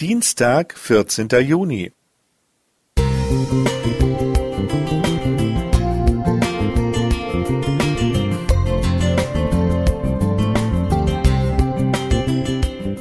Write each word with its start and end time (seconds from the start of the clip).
Dienstag, 0.00 0.76
vierzehnter 0.76 1.38
Juni. 1.38 1.92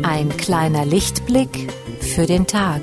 Ein 0.04 0.38
kleiner 0.38 0.86
Lichtblick 0.86 1.74
für 2.00 2.28
den 2.28 2.46
Tag. 2.46 2.82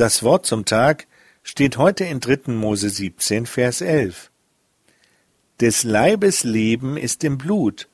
Das 0.00 0.22
Wort 0.22 0.46
zum 0.46 0.64
Tag 0.64 1.06
steht 1.42 1.76
heute 1.76 2.04
in 2.04 2.20
3. 2.20 2.52
Mose 2.54 2.88
17, 2.88 3.44
Vers 3.44 3.82
11. 3.82 4.30
Des 5.60 5.82
Leibes 5.84 6.42
Leben 6.42 6.96
ist 6.96 7.22
im 7.22 7.36
Blut, 7.36 7.86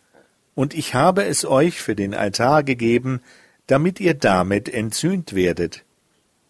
und 0.55 0.73
ich 0.73 0.95
habe 0.95 1.25
es 1.25 1.45
euch 1.45 1.83
für 1.83 1.97
den 1.97 2.15
Altar 2.15 2.63
gegeben, 2.63 3.23
damit 3.67 3.99
ihr 3.99 4.15
damit 4.15 4.69
entzühnt 4.69 5.35
werdet. 5.35 5.85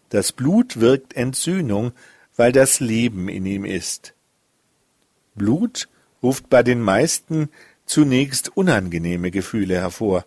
Das 0.09 0.31
Blut 0.31 0.79
wirkt 0.79 1.15
Entzündung, 1.15 1.91
weil 2.35 2.51
das 2.51 2.79
Leben 2.79 3.27
in 3.27 3.47
ihm 3.47 3.65
ist. 3.65 4.13
Blut 5.33 5.89
ruft 6.21 6.51
bei 6.51 6.61
den 6.61 6.81
meisten 6.81 7.49
zunächst 7.87 8.55
unangenehme 8.55 9.31
Gefühle 9.31 9.73
hervor. 9.73 10.23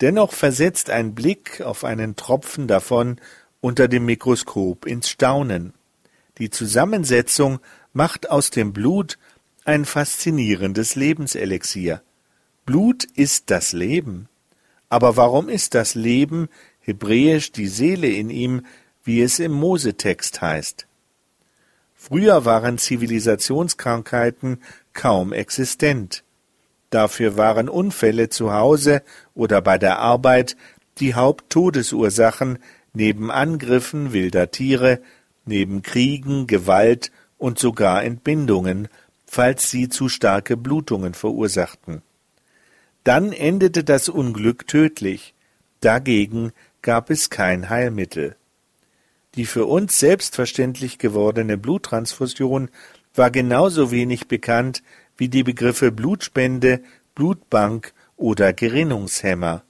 Dennoch 0.00 0.32
versetzt 0.32 0.90
ein 0.90 1.14
Blick 1.14 1.60
auf 1.60 1.84
einen 1.84 2.16
Tropfen 2.16 2.66
davon 2.66 3.20
unter 3.60 3.88
dem 3.88 4.06
Mikroskop 4.06 4.86
ins 4.86 5.08
Staunen. 5.08 5.74
Die 6.38 6.50
Zusammensetzung 6.50 7.60
macht 7.92 8.30
aus 8.30 8.50
dem 8.50 8.72
Blut 8.72 9.18
ein 9.64 9.84
faszinierendes 9.84 10.96
Lebenselixier. 10.96 12.02
Blut 12.64 13.04
ist 13.04 13.50
das 13.50 13.72
Leben. 13.72 14.28
Aber 14.88 15.16
warum 15.16 15.48
ist 15.48 15.74
das 15.74 15.94
Leben, 15.94 16.48
hebräisch 16.80 17.52
die 17.52 17.68
Seele 17.68 18.08
in 18.08 18.30
ihm, 18.30 18.66
wie 19.04 19.22
es 19.22 19.38
im 19.38 19.52
Mosetext 19.52 20.40
heißt? 20.40 20.86
Früher 21.94 22.44
waren 22.44 22.78
Zivilisationskrankheiten 22.78 24.62
kaum 24.94 25.32
existent. 25.32 26.24
Dafür 26.88 27.36
waren 27.36 27.68
Unfälle 27.68 28.30
zu 28.30 28.52
Hause 28.52 29.02
oder 29.34 29.60
bei 29.60 29.78
der 29.78 29.98
Arbeit 29.98 30.56
die 30.98 31.14
Haupttodesursachen 31.14 32.58
neben 32.92 33.30
Angriffen 33.30 34.12
wilder 34.12 34.50
Tiere, 34.50 35.00
neben 35.44 35.82
Kriegen, 35.82 36.46
Gewalt 36.46 37.10
und 37.38 37.58
sogar 37.58 38.04
Entbindungen, 38.04 38.88
falls 39.26 39.70
sie 39.70 39.88
zu 39.88 40.08
starke 40.08 40.56
Blutungen 40.56 41.14
verursachten. 41.14 42.02
Dann 43.04 43.32
endete 43.32 43.84
das 43.84 44.08
Unglück 44.08 44.66
tödlich, 44.66 45.34
dagegen 45.80 46.52
gab 46.82 47.10
es 47.10 47.30
kein 47.30 47.70
Heilmittel. 47.70 48.36
Die 49.36 49.46
für 49.46 49.66
uns 49.66 49.98
selbstverständlich 49.98 50.98
gewordene 50.98 51.56
Bluttransfusion 51.56 52.68
war 53.14 53.30
genauso 53.30 53.90
wenig 53.90 54.28
bekannt 54.28 54.82
wie 55.16 55.28
die 55.28 55.42
Begriffe 55.42 55.92
Blutspende, 55.92 56.82
Blutbank 57.14 57.92
oder 58.16 58.52
Gerinnungshemmer. 58.52 59.62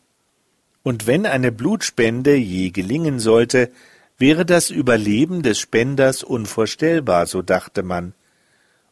Und 0.83 1.07
wenn 1.07 1.27
eine 1.27 1.53
Blutspende 1.53 2.35
je 2.35 2.71
gelingen 2.71 3.19
sollte, 3.21 3.71
wäre 4.19 4.47
das 4.47 4.71
Überleben 4.71 5.43
des 5.43 5.59
Spenders 5.59 6.23
unvorstellbar, 6.23 7.27
so 7.27 7.43
dachte 7.43 7.83
man. 7.83 8.15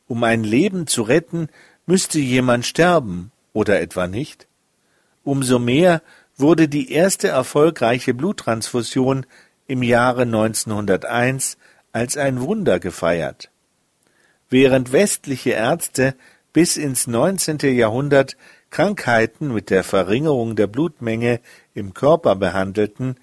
Um 0.06 0.24
ein 0.24 0.44
Leben 0.44 0.86
zu 0.86 1.02
retten, 1.02 1.48
müsste 1.86 2.18
jemand 2.18 2.66
sterben, 2.66 3.30
oder 3.52 3.80
etwa 3.80 4.06
nicht? 4.06 4.46
Umso 5.24 5.58
mehr 5.58 6.02
wurde 6.36 6.68
die 6.68 6.92
erste 6.92 7.28
erfolgreiche 7.28 8.14
Bluttransfusion 8.14 9.26
im 9.66 9.82
Jahre 9.82 10.22
1901 10.22 11.58
als 11.92 12.16
ein 12.16 12.40
Wunder 12.40 12.78
gefeiert. 12.78 13.50
Während 14.48 14.92
westliche 14.92 15.50
Ärzte 15.50 16.14
bis 16.52 16.76
ins 16.76 17.06
19. 17.06 17.58
Jahrhundert 17.76 18.36
Krankheiten 18.70 19.52
mit 19.52 19.70
der 19.70 19.84
Verringerung 19.84 20.56
der 20.56 20.66
Blutmenge 20.66 21.40
im 21.74 21.94
Körper 21.94 22.36
behandelten, 22.36 23.16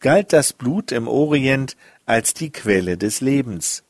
galt 0.00 0.32
das 0.32 0.52
Blut 0.52 0.92
im 0.92 1.08
Orient 1.08 1.76
als 2.06 2.34
die 2.34 2.50
Quelle 2.50 2.96
des 2.96 3.20
Lebens. 3.20 3.84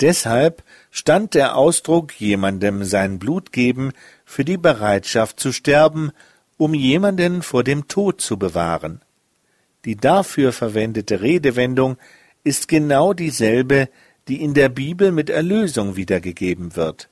Deshalb 0.00 0.62
stand 0.90 1.34
der 1.34 1.56
Ausdruck 1.56 2.20
jemandem 2.20 2.84
sein 2.84 3.18
Blut 3.18 3.52
geben 3.52 3.92
für 4.24 4.44
die 4.44 4.58
Bereitschaft 4.58 5.40
zu 5.40 5.52
sterben, 5.52 6.12
um 6.58 6.74
jemanden 6.74 7.42
vor 7.42 7.64
dem 7.64 7.88
Tod 7.88 8.20
zu 8.20 8.38
bewahren. 8.38 9.00
Die 9.84 9.96
dafür 9.96 10.52
verwendete 10.52 11.22
Redewendung 11.22 11.96
ist 12.44 12.68
genau 12.68 13.12
dieselbe, 13.12 13.88
die 14.28 14.42
in 14.42 14.54
der 14.54 14.68
Bibel 14.68 15.12
mit 15.12 15.30
Erlösung 15.30 15.96
wiedergegeben 15.96 16.76
wird. 16.76 17.08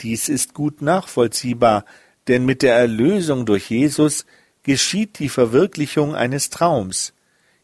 Dies 0.00 0.28
ist 0.28 0.54
gut 0.54 0.82
nachvollziehbar, 0.82 1.84
denn 2.28 2.44
mit 2.44 2.62
der 2.62 2.74
Erlösung 2.76 3.46
durch 3.46 3.70
Jesus 3.70 4.26
geschieht 4.62 5.18
die 5.18 5.28
Verwirklichung 5.28 6.14
eines 6.14 6.50
Traums. 6.50 7.12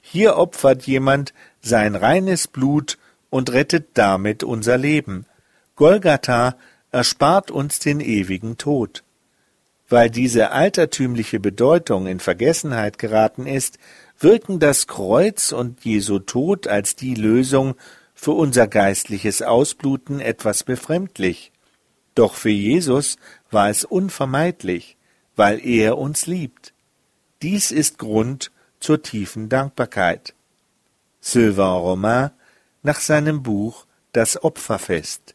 Hier 0.01 0.37
opfert 0.37 0.85
jemand 0.87 1.33
sein 1.61 1.97
reines 1.97 2.49
Blut 2.49 2.99
und 3.31 3.53
rettet 3.53 3.89
damit 3.95 4.43
unser 4.43 4.79
Leben. 4.79 5.27
Golgatha 5.75 6.57
erspart 6.91 7.51
uns 7.51 7.79
den 7.79 8.01
ewigen 8.01 8.59
Tod. 8.59 9.03
Weil 9.89 10.11
diese 10.11 10.53
altertümliche 10.53 11.41
Bedeutung 11.41 12.07
in 12.07 12.21
Vergessenheit 12.21 12.99
geraten 12.99 13.47
ist, 13.47 13.79
wirken 14.19 14.59
das 14.59 14.87
Kreuz 14.87 15.53
und 15.53 15.85
Jesu 15.85 16.19
Tod 16.19 16.67
als 16.67 16.97
die 16.97 17.15
Lösung 17.15 17.75
für 18.15 18.33
unser 18.33 18.69
geistliches 18.69 19.43
Ausbluten 19.43 20.21
etwas 20.21 20.63
befremdlich. 20.63 21.53
Doch 22.15 22.35
für 22.35 22.51
Jesus 22.51 23.17
war 23.51 23.69
es 23.69 23.85
unvermeidlich, 23.85 24.97
weil 25.37 25.65
er 25.65 25.99
uns 25.99 26.27
liebt. 26.27 26.75
Dies 27.41 27.71
ist 27.71 27.99
Grund 27.99 28.53
zur 28.81 29.03
tiefen 29.03 29.49
Dankbarkeit. 29.49 30.35
Sylvain 31.21 31.81
Romain 31.81 32.31
nach 32.83 33.01
seinem 33.01 33.43
Buch 33.43 33.87
Das 34.13 34.43
Opferfest. 34.43 35.35